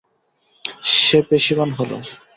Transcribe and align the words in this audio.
সে 0.95 1.19
পেশিবান 1.29 1.69
হলো। 1.77 1.97